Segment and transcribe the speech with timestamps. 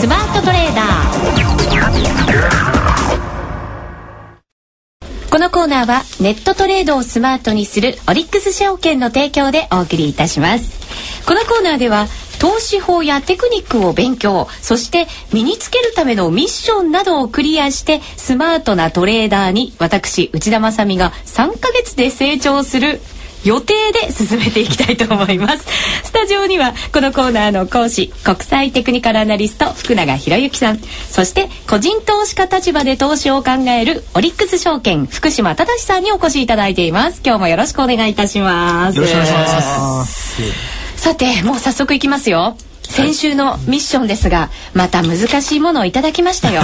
[0.00, 0.90] スマートトレーダー
[5.30, 11.26] このコーナーはネットトレードをスマートにするオリックス証券の提供でお送りいたします。
[11.26, 12.06] このコーナーでは
[12.40, 23.02] 投資法やテクニックを勉強そして身につけるためのミッションなどをクリアしてスマートなトレーダーに私内田まさが3ヶ月で成長する
[23.44, 25.64] 予定で進めていきたいと思います。
[26.04, 30.80] スタジオにはこのコーナーの講師国際テクニカルアナリスト福永博之さん。
[31.10, 37.20] そして個人投資家立場で投資を考えるオリックス証券福島忠さんにお越しいただいています。
[37.24, 38.96] 今日もよろしくお願いいたします。
[38.96, 40.42] よろしくお願いします。
[40.96, 42.56] さてもう早速いきますよ
[42.90, 46.62] 先週のミッションですが、また難しいものをいただきましたよ。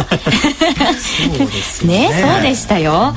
[1.86, 3.14] ねねそうでしたよ。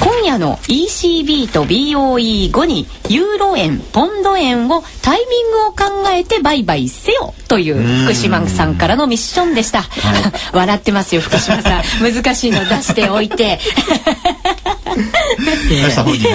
[0.00, 9.84] 今夜の ECB と BOE 後にユーロ円、ポンド円をタイミングを考えて売買せよという福島さんからのミッションでした。
[10.52, 11.82] 笑ってますよ福島さん。
[12.02, 13.44] 難しいの出しておいて。
[13.44, 13.60] ね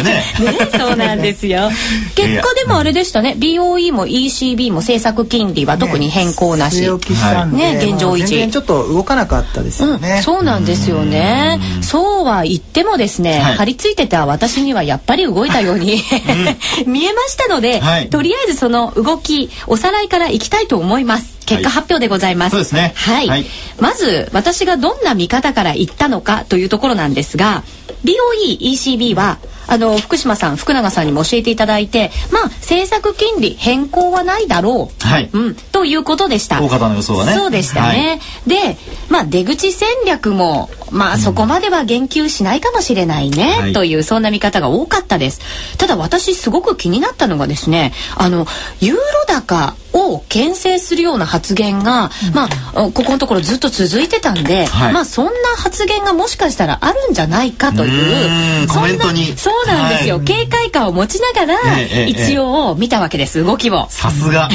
[0.04, 1.70] ね、そうなんですよ。
[2.16, 3.36] 結果でもあれでしたね。
[3.38, 6.82] BOE も ECB も政策金利は特に変更なし。
[6.82, 8.50] ね、現状維持。
[8.50, 10.16] ちょっと動かなかったですよね。
[10.18, 11.60] うん、そうなんですよね。
[11.82, 16.02] うそうは言ってもですね、はい、張り付いてた私にはやっぱり動いたように
[16.86, 21.40] 見えましたので、はい、とりあえずその動き、おさらいからいきたいと思います。
[21.46, 22.52] 結果発表でございます。
[22.52, 22.94] そうですね。
[22.96, 23.28] はい。
[23.28, 23.46] はい、
[23.80, 27.64] まず私がどんな見方から言ったのかというところなんですが、
[28.04, 29.40] BOE、ECB は
[29.70, 35.30] あの福島さん福永さんにも教えていただいてまあ政策金利変更はないだろう、はい。
[35.32, 36.60] うん、ということでした。
[36.60, 37.34] 大方の予想はね。
[37.34, 38.78] そうでしたね、はい、で
[39.10, 45.40] まあ出口戦略もまあそこまでは言及しないかもしれないね、うん、というそんな見方が多かったです。
[45.78, 48.48] ただ私すごく気になったのがですねあの
[48.80, 63.44] ユーロ高を牽制するような発言が、うん、まあここのところずっと続いてたんで、はい、まあそんな発言がもしかしたらあるんじゃないかというコメントにそうなんですよ、はい、警戒感を持ちながら、一応見たわけです。
[63.44, 63.88] 動きを。
[63.90, 64.50] さすが。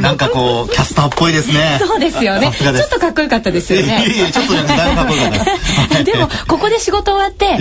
[0.00, 1.78] なんかこうキャスターっぽいですね。
[1.80, 2.52] そうですよね。
[2.52, 4.04] ちょっとかっこよかったですよね。
[4.32, 7.58] ちょっとだいぶかっこよかったでもここで仕事終わって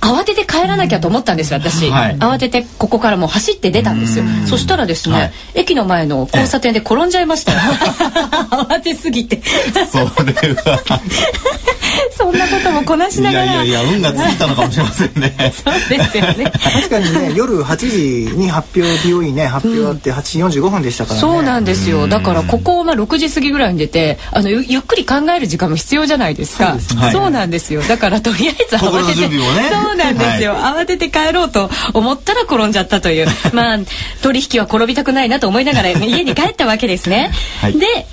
[0.00, 4.24] 慌てて帰らなきゃと思ったんです私、はい、慌ててここからもう走って出たんですよ。
[4.46, 7.58] そしたらですね、駅の前の交差点で転んじゃいましたよ。
[8.50, 9.42] 慌てすぎて。
[9.90, 10.82] それは。
[12.16, 13.52] そんなこともこなしながら。
[13.52, 15.34] いやいや運がついたのかもしれませんね。
[15.64, 16.52] そうですよね。
[16.62, 22.06] 確かにね 夜8時に発表 DOE ね発表あって8時45分でしたからね、そうなんですよ。
[22.08, 26.76] だからここまあ6時過ぎぐらいに出てあのゆっくり考える時間も必要じゃないですか。
[27.12, 27.82] そうなんですよ。
[27.82, 29.38] だからとりあえず慌てて、ね、
[29.70, 33.26] そうなんですよ、はい、慌てて帰ろうと思ったら転んじゃったという。
[33.52, 33.78] まあ
[34.22, 37.30] 取引は転びたくないなと思いながら 家に帰ったわけですね、
[37.60, 38.06] はい、で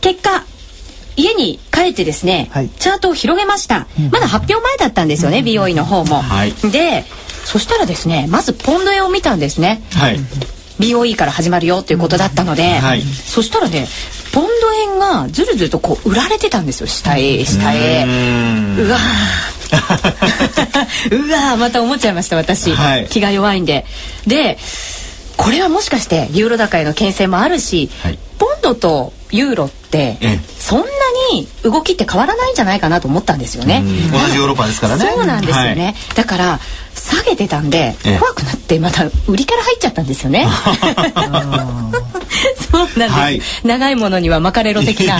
[0.00, 0.44] 結果
[1.16, 7.04] 家に帰ってですね、はい、チャートを広げました、うん、まだ発表前だったんですよね、うん、美容院の方も、はい、で
[7.44, 10.18] そしたらですねまずポンド円を見たんですね、はい、
[10.78, 13.86] BOE から始まるよということだったので、はい、そしたらね
[14.32, 18.04] ポンド円がずるずるとこう売られてたんですよ下へ下へ
[18.78, 18.98] うわ
[21.10, 23.84] うわまた思っちゃいました私、はい、気が弱いんで。
[24.26, 24.58] で
[25.36, 30.16] これはもしかしてユーロ高への牽制もあるし、はい、ポンドとユーロって
[30.58, 30.86] そんな
[31.32, 33.82] に動きって変わらないんじゃないかなと思ったんですよね。
[34.12, 35.10] 同じヨーロッパですからね。
[35.12, 35.84] そうなんですよね。
[35.86, 36.60] はい、だから
[37.04, 40.46] 下げてたんで怖くなってまた売りから入っちゃったんですよね。
[42.70, 45.18] そうなんです、はい、長いものには巻かれろ的な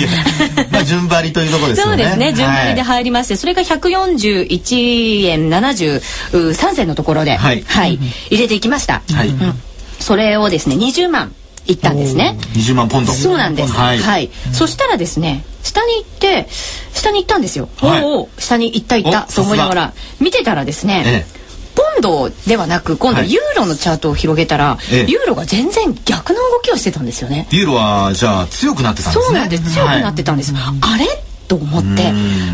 [0.72, 1.84] まあ順張りというところですね。
[1.84, 2.32] そうですね。
[2.32, 9.02] 順張りで入りまして、それが141円73銭のところで、はい、はい、入れていきました。
[9.12, 9.28] はい。
[9.28, 9.54] うん
[10.00, 11.32] それをですね20万
[11.66, 12.36] いったんですね。
[12.52, 13.12] 20万ポンド。
[13.12, 13.72] そうなんです。
[13.72, 13.98] はい。
[13.98, 16.46] はい、そしたらですね、下に行って
[16.92, 17.70] 下に行ったんですよ。
[17.78, 21.04] はい、おお、下に行った行ったと思いながら見てたらですね。
[21.06, 21.43] ええポ
[21.82, 27.48] ンドではなく今度ユーロのチャートを広げたら、はい、ユーロが全然逆の動きをしてたんですよね。
[27.50, 29.24] ユーロはじゃあ強くなってたんですね。
[29.26, 29.74] そうなんです。
[29.74, 30.54] 強くなってたんです。
[30.54, 31.06] はい、あれ？
[31.46, 32.12] と思って。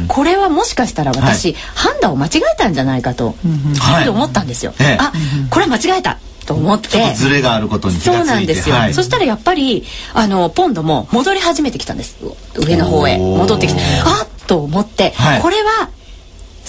[0.08, 3.34] これはもしかしたら私、はい、判断を間違えたんじゃないかと、
[3.78, 4.74] はい、思ったんですよ。
[4.80, 5.12] ええ、あ
[5.50, 6.18] これは間違えた。
[6.46, 7.14] と思って。
[7.14, 9.84] ズレがあることにそうなんですよ、はい、そしたらやっぱり
[10.14, 12.16] あのポンドも戻り始めてきたんです。
[12.56, 13.80] 上の方へ戻ってきて。
[14.04, 15.90] あっと思って、はい、これは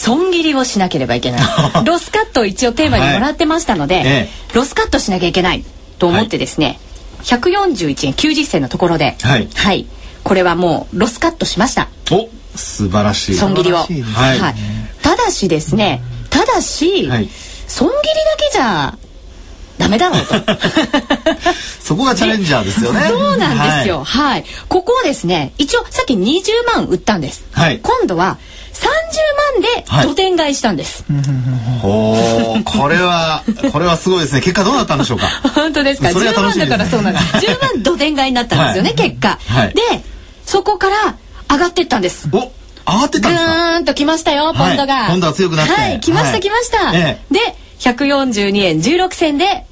[0.01, 1.41] 損切りをしなければいけない。
[1.85, 5.63] ロスカットを一応テーマにもらってましたので、はい、ロスカットしなきゃいけない
[5.99, 6.79] と思ってですね、
[7.19, 9.85] はい、141円90銭のところで、はい、はい、
[10.23, 11.87] これはもうロスカットしました。
[12.09, 13.35] お素晴らしい。
[13.35, 14.55] 損切りを、はい、はい、
[15.03, 16.01] ただしですね
[16.31, 17.07] ただし、
[17.67, 18.97] 損切りだけじゃ
[19.77, 20.33] ダメだろうと。
[21.79, 23.07] そこがチャレンジャーですよね。
[23.07, 26.41] そうなんですよ、はい、はい、ここをですね一応さっき20
[26.73, 31.03] 万売ったんです、はい、今度は30万で土天買いしたんです。
[31.81, 34.41] ほ、はい、これはこれはすごいですね。
[34.41, 35.27] 結果どうなったんでしょうか？
[35.55, 36.09] 本当ですか？
[36.11, 37.25] それが楽しみ、ね、10万だからそうなんです。
[37.45, 39.73] 10万土天買いになったんですよね、はい、結果、はい。
[39.73, 39.81] で
[40.45, 41.15] そこから
[41.49, 42.29] 上がってったんです。
[42.31, 42.45] お上
[42.85, 43.53] がってたんですか？
[43.53, 45.07] ぐーんときましたよポンドが。
[45.09, 45.73] ポンドが強くなって。
[45.73, 46.93] はい来ました来ました。
[46.93, 47.39] ええ、で
[47.79, 49.65] 142円16銭で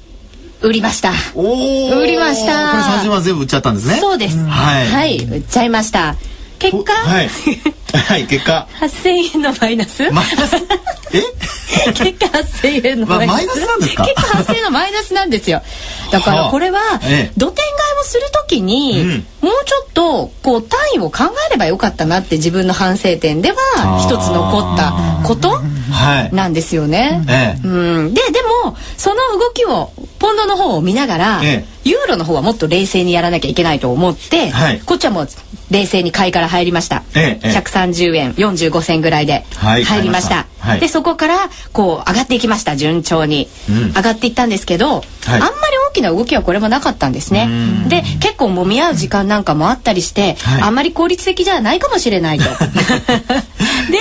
[0.62, 1.12] 売りました。
[1.34, 2.70] 売りました。
[2.70, 3.96] これ30万全部売っちゃったんですね。
[3.96, 4.36] そうです。
[4.44, 6.16] はい、はい、売っちゃいました。
[6.60, 6.92] 結果？
[6.92, 7.28] はい、
[7.96, 8.68] はい、結果。
[8.80, 10.10] 8000円のマイナス？
[10.12, 10.56] マイナス
[11.12, 11.92] え？
[11.92, 14.04] 結果8000円のマイナス、ま、マイナスなんですか？
[14.04, 15.62] 結果8000円のマイナスなんですよ。
[16.12, 23.56] だからこれは、ええ、土天買いをするときに、うん、もうちょっとこう単位を考えればよかったなって自分の反省点では
[24.04, 24.92] 一つ残った
[25.24, 25.60] こと
[26.32, 35.28] なんですよね、はい、うん、ででもその動きをポンドの方を見ながら、ええ、ユーロの方はもっと冷静にやらなきゃいけないと思って、はい、こっちはもう
[35.70, 45.52] 冷静に買いから入りました、ええ、130円45銭ぐらいで入りました、はい、でそこからこう上がっていきました順調に、うん、上がっていったんですけど、はい、あんまり
[45.90, 47.48] 大きな動きはこれもなかったんですね。
[47.88, 52.44] で結構もみ合う時間なんかもあったりして、あんまり効率的じゃないかもしれないと。
[53.90, 53.98] で、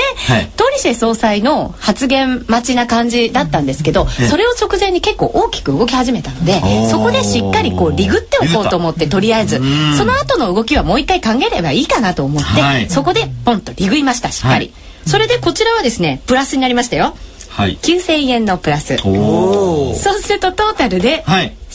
[0.55, 9.61] トリシェ総裁の発言待ちな感じだったんですけど、それを直前に結構大きく動き始めたのでそこでしっかりこうリグっておこうと思ってとりあえず
[9.97, 14.71] その後の動きはもう一回考えればいいかなと思って、はい、そこでポンとリグいましたしっかり、はい、
[15.09, 17.15] それでこちらはですねプラスになりましたよ。
[17.49, 18.95] はい、9000円のプラス。
[18.97, 21.23] そうするとトータルで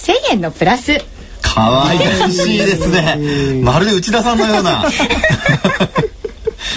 [0.05, 0.99] 1000円のプラス、
[1.43, 4.85] かわいらしいですねまるで内田さんのような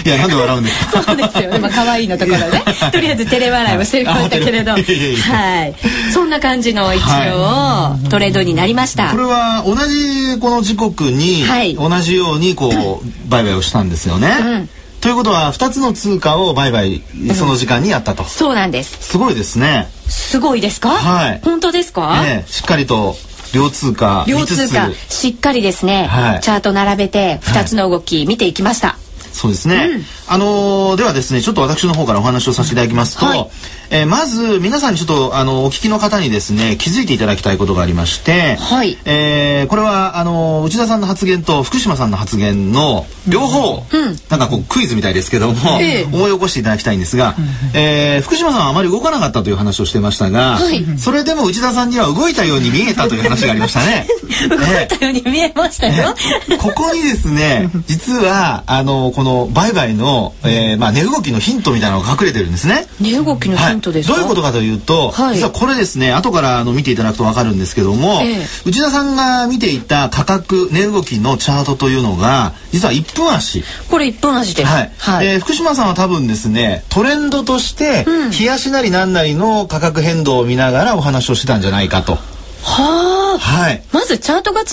[0.04, 1.02] いやなんで笑うんですか？
[1.02, 1.58] そうですよね。
[1.58, 2.62] まあ可愛いのところね。
[2.92, 5.74] とりあえず照れ笑いをしてましたけれど、はい。
[6.12, 9.10] そんな感じの一応、トレードになりました。
[9.10, 11.44] これは同じこの時刻に、
[11.76, 14.28] 同じようにこう 売買をしたんですよね。
[14.40, 14.68] うん
[15.00, 17.02] ということは2つの通貨を売買
[17.34, 18.96] その時間にやったと、うん、そうなんです。
[19.10, 19.88] すごいですね。
[20.08, 20.90] すごいですか？
[20.90, 21.40] はい。
[21.44, 23.16] 本当ですか、ね、しっかりと
[23.54, 29.07] 両通貨両通貨しっかりですね、はい、チャート並べて2つの動き見ていきました、はい
[29.38, 33.50] そうですね、うん、あのー、ではですねちょっと私の方からお話をさせていただきますと、はい、
[33.90, 47.36] えー、まず皆さんにちょっとあのお聞きの方にですね気づいていただきたいことがありまして、はい、えー、これはあの内田さんの発言と福島さんの発言の両方、うん、なんかこうクイズみたいですけども、えー、思い起こしていただきたいんですが、
[47.74, 54.08] えー、福島さんはあまり動かなかったという話をしてましたが、はい、それでも内田さんには動いたように見えたという話がありましたね。
[54.48, 54.58] 動い
[54.88, 56.14] たように見えましたよ。
[56.58, 62.86] ここにですね 実はあのこの売買の、えー、まあ値動きのヒントみたいなのが隠れてるんですね。
[63.00, 73.64] 値動きのヒントです、はい、どういうことかというと、はい、実はこれですね後からあの見ていただくとわかるんですけども、えー、内田さんが見ていた価格値動きのチャートというのが実は1分足。
[73.90, 74.68] これ1分足です。
[74.68, 74.92] はい。
[74.98, 82.37] はい、えー、福島さんは多分ですねトレンドとして、うん、冷やしなりなんなりの価格変動を見ながらお話をしてたんじゃないかと。
[82.62, 83.82] はあ、はい。
[83.92, 84.64] まずチャートが違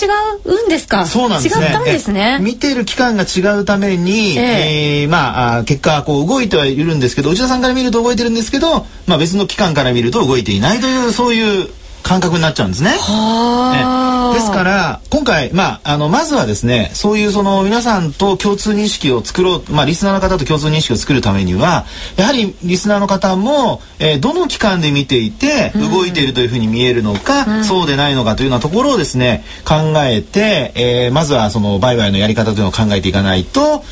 [0.44, 1.06] うんですか？
[1.06, 1.66] そうなんですね。
[1.66, 2.38] 違ったんですね。
[2.40, 11.68] 見ている期間が違うために、えー、えー、まあ結果こう動いてはいるんですけど、内田さんから見ると動いてるんですけど、まあ別の期間から見ると動いていないというそういう
[12.02, 12.90] 感覚になっちゃうんですね。
[12.90, 33.82] ですから今回、まあ、あのまずはですねそういうその皆さんと共通認識を作ろう、まあ、リスナーの方と共通認識を作るためにはやはりリスナーの方も、えー、どの期間で見ていて動いているというふうに見えるのか、うん、そうでないのかというようなところをですね考えて、えー、まずはその売買のやり方というのを考えていかないと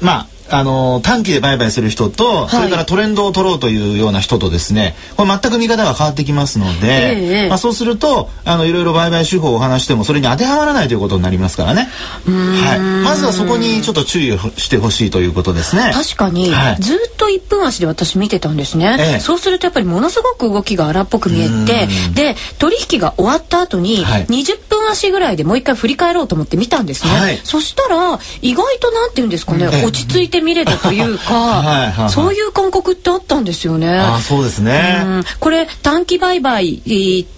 [0.00, 11.88] まああの短期で売買する人と、はい、それからトレンドを取ろうというような人とですねこれ全く見方が変わってきますので、えー、まあ、そうするとあのいろいろ売買手法をお話してもそれに当てはまらないということになりますからね、
[12.26, 15.90] はい、まずはそこにちょっと注意をしてほしいということですね。
[15.92, 33.98] 確かに、はい、ずっと1分足で私見てたんですね、えー、そうするとやっぱりものすごく動きが荒っぽく見えてで取引が終わった後に20分足ぐらいでもう一回振り返ろうと思って見たんですね、はい、そしたら意外となんて言うんですかね、落ち着いて見れたというか はいはい、はい、そういう感覚ってあったんですよね。
[33.98, 36.82] あそうですね、これ短期売買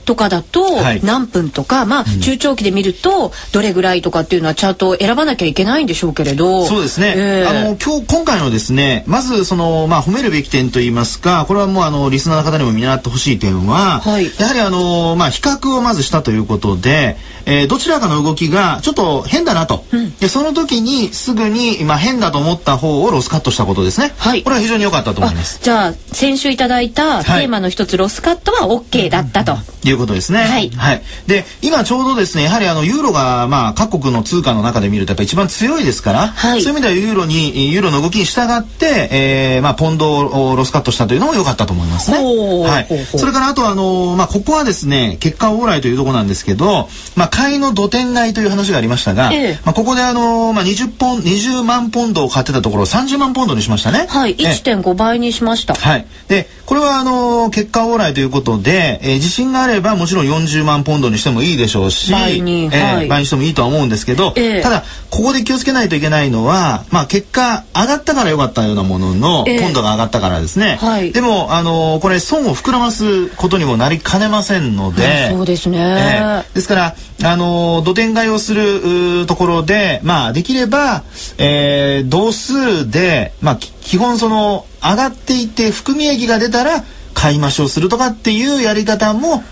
[0.04, 0.64] とかだと
[1.02, 6.66] 何分とか、はい、まあ中長期で見るとどれぐらいとかっていうのはチャートを選ばなきゃいけないんでしょうけれど。
[6.66, 25.60] そうですね、えー、あの今日今回のですねまずその、まあ、褒めるべき点といいますかこれはもうあのリスナーの方にも見習ってほしい点は、はい、やはりあの、まあ、比較をまずしたということで、えー、どちらかの動きがちょっと変だなと、うん、でその時にすぐに、まあ、変だと思った方をロスカットしたことですね、はい、これは非常に良かったと思います。
[25.62, 30.40] じゃあ先週いただいたテーマの一つ、はい、ロスカットは OK だったと、いういうことですね。
[30.40, 30.70] はい。
[30.70, 31.02] はい。
[31.26, 42.18] で、今ちょうどですね、やはりあの、ユーロが、まあ、各国の通貨の中で見ると、やっぱ一番強いですから、はい、そういう意味ではユーロに、ユーロの動きに従って、えー、まあ、ポンドをロスカットしたというのも良かったと思いますね。
[42.18, 42.88] はい。
[43.18, 54.06] それから、あとあの、まあ、ここはですね、結果往来というところなんですけど、まあ、買いの土天買いという話がありましたが、えー、まあ、ここであの、まあ、20ポン、20万ポンドを買ってたところ、30万ポンドにしましたね。
[54.08, 54.36] はい。
[54.36, 55.74] 1.5倍にしました。
[55.74, 56.06] はい。
[56.28, 70.78] で、これはあの、結果往来ということで、えー、自信があればもちろん40万ポンドにしてもいいでしょうし、倍に、えー、はい、倍にしてもいいとは思うんですけど、えー、ただここで気をつけないといけないのは、まあ結果上がったから良かったようなものの、えー、ポンドが上がったからですね。
[70.80, 75.78] はい、でもあのこれ損を膨らますことにもなりかねませんので、そうですね。
[75.78, 81.04] えー、ですからあの土天買いをするところで、まあできれば、
[81.38, 89.42] えー、同数でまあ基本その上がっていって含み益が出たら買い増しをするとかっていうやり方も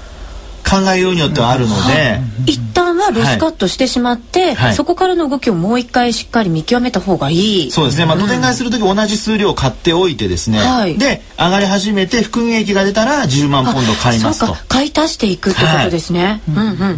[0.68, 7.70] 考えようによってはあるので、一旦はロスカットしてしまって、はい、そこからの動きをもう一回しっかり見極めた方がいい。
[7.70, 8.06] そうですね。
[8.06, 14.56] まあ土天買いする時同じ数量買っておいてですね、はい、で上がり始めて含み益が出たら10万ポンド買いますと。
[14.68, 16.40] 買い足していくってことですね、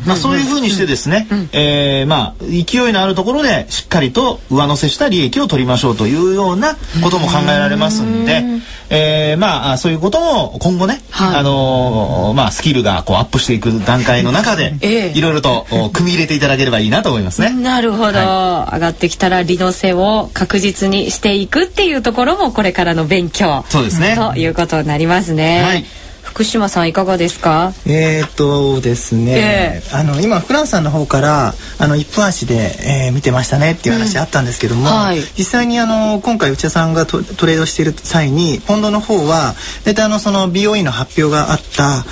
[0.06, 8.44] まあそういうふうにしてですね、うん、えー、まあ勢いのあるところでしっかりと上乗せした利益を取りましょうというようなことも考えられますんで、
[8.90, 17.50] えー、まあそういうことも今後ね、はい、あのー、まあスキルがこうアップしていく段階の中で、えいろいろと組み入れていただければいいなと思いますね。
[17.50, 23.64] なるほど、はい、上がってきたら利のせを確実にしていくっていうところもこれからの勉強。
[23.70, 24.14] そうですね。
[24.16, 25.62] ということになりますね。
[25.62, 25.84] はい。
[26.22, 27.72] 福島さんいかがですか？
[27.86, 32.72] えー、っとですね、えー、あの今フランスさんの方からあの一分足で、
[33.06, 42.04] えー、見てましたねっていう話あったんですけども、うんはい、実際にあの今回内田さんがトトレードしている際にポンドの方は大体あのその BOE の発表があった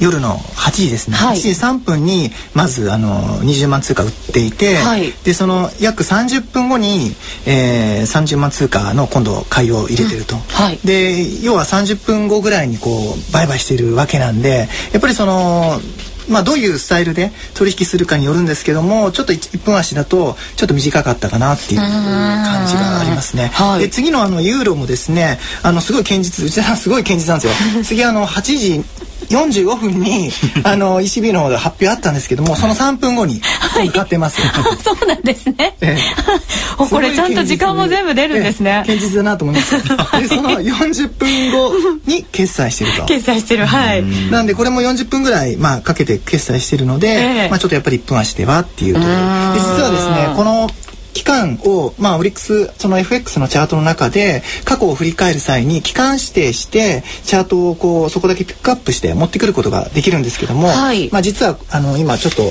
[0.00, 7.12] 夜の8時ですね、はい、8時3分にまずあの20万通貨売っていて、はい、でその約30分後に、
[7.46, 10.42] えー、30万通貨の今度買いを入れてると、うん。
[10.42, 15.80] はい、で要は30分後ぐらいにこう売買しているわけなんでやっぱりその
[16.28, 23.50] まあ、どういうスタイルで取引するかによるんですけどもちょっと 1, 分足だとちょっと短かったかなっていう感じがありますね。
[23.54, 27.82] はい、で次のあのユーロもですねあのすごい堅実内田さんすごい堅実なんですよ。
[27.84, 28.84] 次あの8時
[29.28, 30.30] 45分に
[30.64, 33.40] あの ECB の方で発表あったんですけどもその3分後に
[33.84, 35.98] 向かってます、はい、そうなんですね、ええ、
[36.76, 39.76] これちゃんと時間も全部出るんですね、ええ、堅実だなと思います。
[40.20, 41.72] でその40分後
[42.06, 43.04] に決済してると。
[43.06, 43.66] 決済してる。
[43.66, 44.04] はい。
[44.30, 49.12] なんでこれも40分ぐらい、まあ、かけて決済してるので、まあ、ちょっとやっぱり1分足ではっていうところ。
[49.12, 50.70] で実はですねこの
[51.16, 62.50] 期間を、まあ、オリックスその FX のチャートの中で過去を振り返る際に期間指定してチャートをこうそこだけピックアップして持ってくることができるんですけども、はい、まあ、実はあの今ちょっと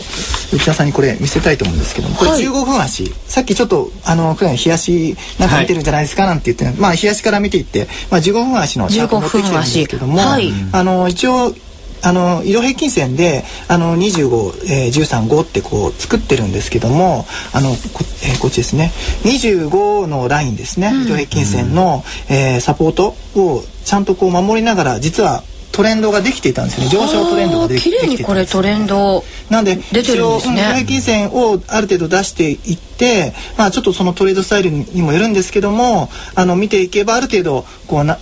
[0.52, 11.54] 内田さんにこれ見せたいと思うんですけどもこれ15分足、はい、さっきちょっとあの普段日足なんか見てるんじゃないですかなんて言って、まあ日足から見ていって、まあ、15分足のチャートを持ってきてるんですけども、はい、あの一応
[12.02, 17.76] あの移動平均線であの25、えー、135ってこう作ってるんですけどもあのこ,、
[18.24, 18.92] えー、こっちですね。
[19.24, 25.44] 25のラインですね、うん、移動平均線の、えー、サポートをちゃんとこう守りながら実は
[25.76, 26.88] トレンドができていたんですね。
[26.88, 30.62] 上昇トレンドができていこれトレンドなんで出てるんですね。
[30.62, 38.20] 平均線をある程度出していってまあちょっとそのトレードスタイルにもよるんですけどもあの見ていけばある程度こうな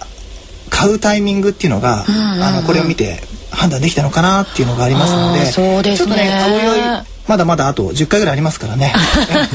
[0.71, 3.21] 買うタイミングっていうのが、うんうんうん、あのこれを見て
[3.53, 8.93] 判断できたのかなっていうのがありますのでそうです、ね、ちょっとねおいおいまだまだあと10回ぐらいありますからね。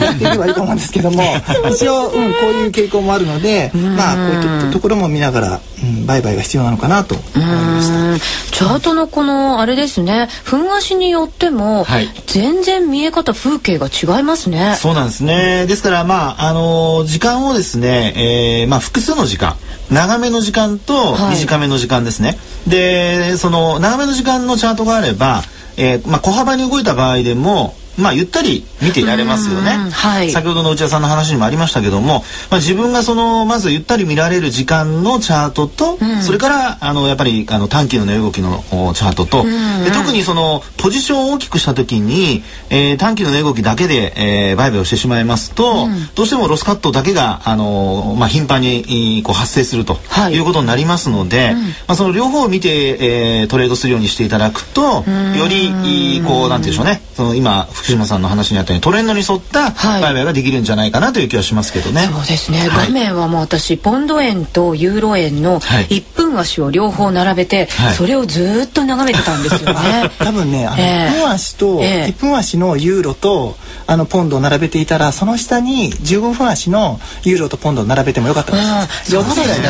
[0.01, 1.23] やっていけばいいと思うんですけども。
[1.71, 2.23] 一応、うん、こう
[2.53, 8.57] いう傾向もあるのでまあこういったところも見ながら、うん、売買が必要なのかなと思いました。
[8.57, 10.29] チャートのこのあれですね。
[10.45, 14.77] 分足によっても、はい、全然見え方風景が違いますね。
[14.77, 15.67] そうなんですね。
[15.67, 19.57] ですからまああの時間をですね、えー、まあ複数の時間。
[19.91, 22.35] 長めの時間と短めの時間ですね、は
[22.67, 25.43] い、でその長めの時間のチャートがあれば
[25.79, 38.63] えー、まあ、小幅に動いた場合でもまあ、ゆったり見ていられますよね、はい、先ほどの内田さんの話にもありましたけども、まあ、自分がそのまずゆったり見られる時間のチャートと、うん、それからあのやっぱりあの短期の値動きの
[38.95, 39.49] チャートと、うん。
[39.49, 57.03] うん、で特にそのポジションを大きくした時に、えー、短期の値動きだけで、えー、売買をしてしまいますと、うん、どうしてもロスカットだけがあの、まあ、頻繁にこう発生すると、はい、いうことになりますので、うん、まあ、その両方を見て、えー、トレードするようにしていただくと、よりこうなんていうんでしょうね。
[57.15, 62.03] その今福福島さんの話にあったようにトレンドに沿った売買ができるんじゃないかなという気はしますけどね。
[62.13, 70.11] そうですね、画面はもう私ポンド円とユーロ円の1分足を両方並べて、それをずっと眺めてたんですよね。
[70.19, 78.59] 多分ねあの、1分足と、1分足のユーロとあのポンドを並べていたらその下に15分足のユーロとポンドを並べてもよかったで
[79.05, 79.11] す。
[79.13, 79.69] そうですね。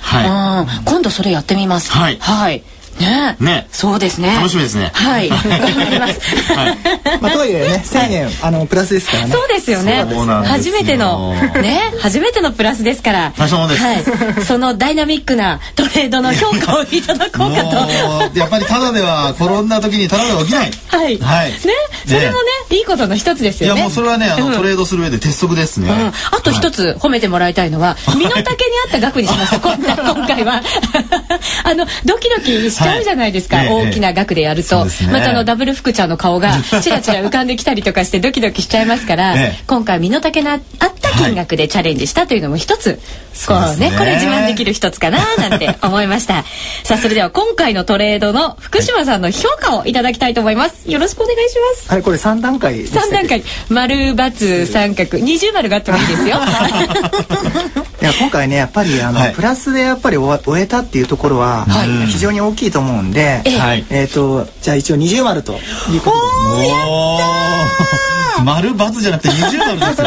[0.00, 1.90] はい、今度それやってみます。
[1.90, 2.18] はい。
[2.20, 2.62] はい
[3.00, 3.36] ね。
[3.40, 3.68] ね。
[3.72, 4.34] そうですね。
[4.36, 4.90] 楽しみですね。
[4.94, 5.28] はい。
[5.30, 6.20] 頑張ります。
[6.54, 6.78] はい。
[7.20, 9.32] まあとはいえね千円あのプラスですからね。
[9.32, 10.04] そうですよね。
[10.44, 13.32] 初めてのね初めてのプラスですから。
[13.36, 13.94] は
[14.38, 14.44] い。
[14.44, 18.38] そのダイナミックなトレードの評価をいただこうかと。
[18.38, 20.72] やっぱりただでは転んだ時にただでは起きない。
[20.88, 21.18] はい。
[21.18, 21.50] はい。
[21.52, 21.58] ね。
[22.06, 23.80] それもねいいことの一つですよね。
[23.80, 26.12] いやもうそれはねあのトレードする上で鉄則ですね。
[26.30, 28.46] あと一つ褒めてもらいたいのは 身の丈に
[28.86, 30.62] 合った額にしました 今回は。
[31.64, 39.34] あのドキドキしちゃうじゃないですか、大きな額でやると、またあのダブル福ちゃんの顔がちらちら浮かんできたりとかしてドキドキしちゃいますから、
[39.66, 40.60] 今回身の丈のあっ
[41.00, 43.00] た金額でチャレンジしたというのも一つ、
[43.46, 46.44] こうねこれ自慢できる一つかななんて思いました。
[46.84, 50.90] さあそれでは今回のトレードの福島さんの評価をいただきたいと思います。
[50.90, 51.90] よろしくお願いします。
[51.90, 53.42] はいこれ三段階三段階。
[53.68, 55.18] 丸×三角。
[55.18, 56.36] 二重丸があってもいいですよ。
[58.00, 65.58] いや今回ねやっぱりあの、はい、プラスでやっぱり終えたっていうところは、はい、非常に大きいと思うんで、はい、えっ、ー、とじゃあ一応二重丸と
[65.90, 66.72] いうことで。
[66.72, 70.06] お丸×じゃなくて二重丸ですよ。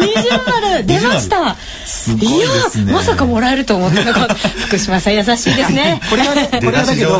[0.00, 1.56] 二重丸出ました。
[1.86, 2.92] すごいですね。
[2.92, 4.34] まさかもらえると思ってなかった。
[4.34, 6.00] 福島さん優しいですね。
[6.10, 7.18] これはね、これはだけど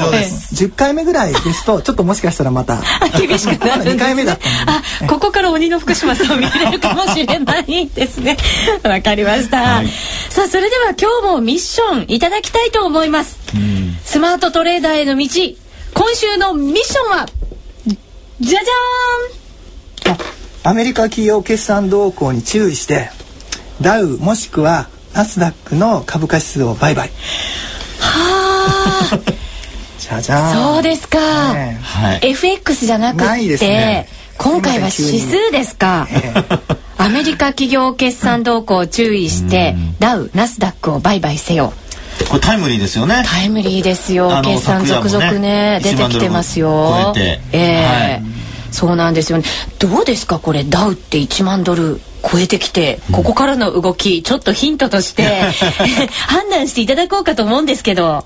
[0.52, 2.78] 十回目ぐらいですとちょっともしかしたらまた
[3.18, 8.36] 厳しくなる二回目だったあ、ここから鬼の福島さんを見れるかもしれないですね。
[8.82, 9.82] わかりました。
[10.28, 13.38] さあそれでは今日もミッションいただきたいと思います。
[14.04, 15.26] スマートトレーダーへの道。
[15.94, 17.26] 今週のミッションは
[18.40, 20.30] じゃじゃーん。
[20.62, 23.10] アメリカ企業決算動向に注意して
[23.80, 27.08] ダウもしくはナスダックの株価指数を売買
[27.98, 29.18] はあ
[29.98, 33.20] じゃじゃそうですか、ねはい、FX じゃなく
[33.58, 34.08] て、ね、
[34.42, 41.74] 今回は指数ですか、えー、アメリカ企業決算動向を注意してダウナスダックを売買せよ。
[42.30, 43.22] これタイムリーですよね。
[43.26, 44.30] タイムリーですよ。
[44.42, 47.12] 決算続々ね出てきてますよ。
[47.18, 48.22] ええーはい。
[48.72, 49.44] そうなんですよね。
[49.78, 53.00] どうですかこれダウって1万ドル超えてきて。
[53.12, 55.24] ここからの動きちょっとヒントとして
[56.28, 58.24] 判断していただこうかと思うんですけど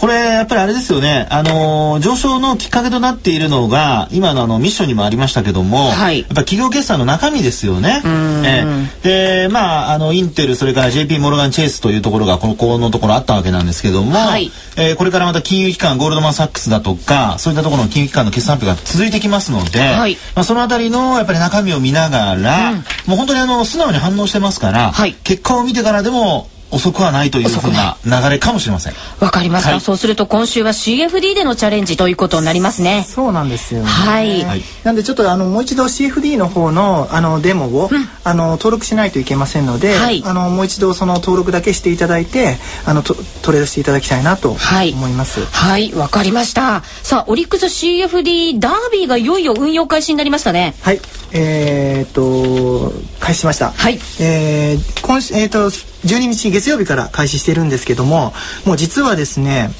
[0.00, 8.02] これやっぱりあれですよね、あのー、上昇のきっかけとなっているのが今のあのミッションにもありましたけども、はい、やっぱ企業決算の中身ですよね。
[8.44, 8.64] え
[9.02, 28.94] でまああのインテルそれから JP モルガン・チェイスというところがこのこのところあったわけなんですけども、はい、えー、これからまた金融機関ゴールドマン・サックスだとかそういったところの金融機関の決算発表が続いてきますので、はい、まあ、そのあたりのやっぱり中身を見ながら、うん、もう本当にあの素直に反応してますから、はい、結果を見てからでも遅くはないというふうな流れかもしれません。
[29.20, 33.04] わかりました、はい、そうすると今週は CFD でのチャレンジということになりますね。
[33.08, 34.44] そうなんですよ、ね、はい、
[34.82, 45.44] なんでちょっとあのもう一度 CFD の方のあのデモを、うん、あの登録しないといけませんので、はい、あのもう一度その登録だけしていただいてあのトトレードしていただきたいなと思います。
[45.44, 45.92] はい。
[45.92, 46.82] わ、はい、かりました。
[47.02, 50.74] さあオリックス CFD ダービーがいよいよ運用開始になりましたね。
[50.82, 51.00] はい。
[51.32, 53.70] えー、っと開始しました。
[53.70, 53.98] はい。
[54.20, 55.70] えー、今えー、っと
[56.04, 58.32] 12日月曜日から開始しているんですけども
[58.66, 59.70] もう実はですね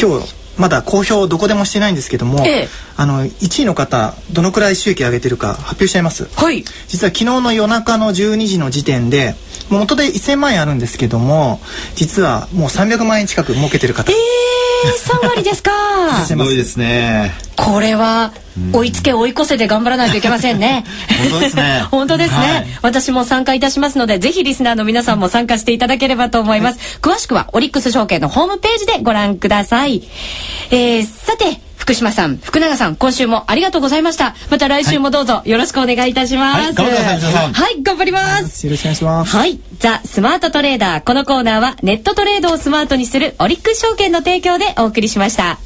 [0.00, 9.34] 今日まだ公表どこでもしてないんですけども、ええ、あの1位の方どのくらい収益上げてるか発表しちゃいます、はい、実は昨日の夜中の12時の時点で
[9.70, 11.60] 元で1000万円あるんですけども
[11.94, 14.12] 実はもう300万円近く儲けてる方。
[14.12, 15.72] えー、3割ですか。
[16.26, 17.34] すごいですね。
[17.56, 18.32] これは
[18.72, 20.84] 追いつけ追い越せで頑張らないといけませんね。
[21.30, 21.84] 本当ですね。
[21.90, 26.78] 本当ですね、はい、私も参加いたしますので、ぜひリスナーの皆さんも参加していただければと思います。
[26.78, 30.02] はい、詳しくはオリックス証券のホームページでご覧ください。
[30.70, 34.34] えー、さて、福島さん、福永さん、今週もありがとうございました。
[34.50, 36.58] また来週もどうぞよろしくお願いいたします。
[36.58, 36.86] はい、頑
[37.52, 38.66] はい、頑張ります。
[38.66, 39.36] よろしくお願いします。
[39.36, 41.04] はい、ザ・スマートトレーダー。
[41.04, 45.58] このコーナーはネットトレードをスマートにするオリックス証券の提供でお送りしました。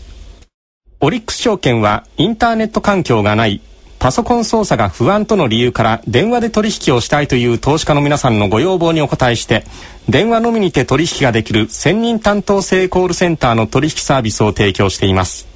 [1.02, 3.62] オリックス証券はインターネット環境がない
[3.98, 9.64] パソコン操作が不安との理由から電話で取引をしたいという投資家の皆さんのご要望にお答えして
[10.10, 15.48] 電話のみにて取引ができる専任担当制コールセンターの取引サービスを提供しています。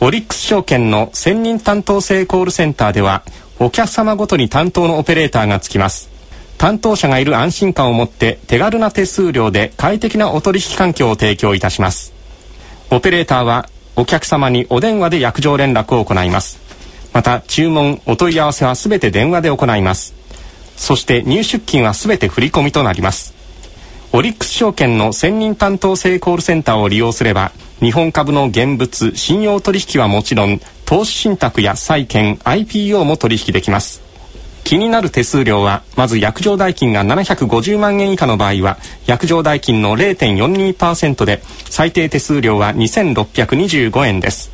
[0.00, 3.22] オリックス証券の専任担当制コールセンターでは
[3.60, 6.10] お客様ごとに担当のオペレーターがつきます。
[6.58, 12.12] 担当者がいる安心感を持って手軽な手数料で快適なお取引環境を提供いたします。
[12.90, 13.68] オペレーターは
[14.00, 16.58] お客様にお電話で約定連絡を行います。
[17.12, 20.14] また注文お問い合わせはすべて電話で行います。
[20.74, 23.34] そして入出金はすべて振り込みとなります。
[24.14, 34.09] オリックス証券の専任担当制コールセンターを利用すれば日本株の現物信用取引はもちろん投資信託や債券 IPO も取引できます。
[34.70, 44.52] 気になる手数料はまず約定代金が750万円以下の場合は約定代金の0.42%で最低手数料は2625円です。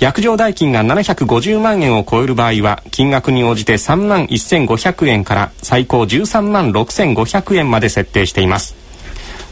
[0.00, 8.74] 約定代金が750万円を超える場合は金額に応じて3万1500円から最高13万6500円まで設定しています。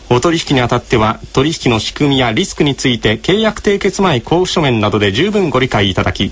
[0.08, 6.30] お取引にあたっては取引の仕組みやリスクについて契約締結前交付書面などで十分ご理解いただき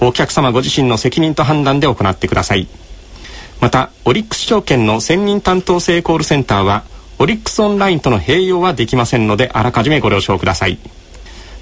[0.00, 2.68] お客様ご自身の責任と判断で行ってください。
[3.60, 6.84] またオリックス証券の専任担当制コールセンターは
[7.18, 10.78] オリックスオンラインとの併用はできませんのであらかじめご了承ください。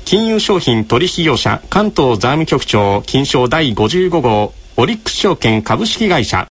[0.05, 6.52] 金融商品取引業者関東財務局長金賞第55号オリックス証券株式会社。